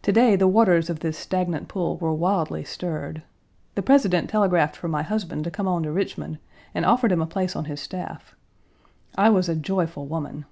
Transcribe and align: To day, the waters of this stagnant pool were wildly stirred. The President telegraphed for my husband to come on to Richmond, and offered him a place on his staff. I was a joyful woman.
To 0.00 0.10
day, 0.10 0.36
the 0.36 0.48
waters 0.48 0.88
of 0.88 1.00
this 1.00 1.18
stagnant 1.18 1.68
pool 1.68 1.98
were 1.98 2.14
wildly 2.14 2.64
stirred. 2.64 3.22
The 3.74 3.82
President 3.82 4.30
telegraphed 4.30 4.74
for 4.74 4.88
my 4.88 5.02
husband 5.02 5.44
to 5.44 5.50
come 5.50 5.68
on 5.68 5.82
to 5.82 5.92
Richmond, 5.92 6.38
and 6.74 6.86
offered 6.86 7.12
him 7.12 7.20
a 7.20 7.26
place 7.26 7.54
on 7.54 7.66
his 7.66 7.78
staff. 7.80 8.34
I 9.18 9.28
was 9.28 9.50
a 9.50 9.54
joyful 9.54 10.06
woman. 10.06 10.46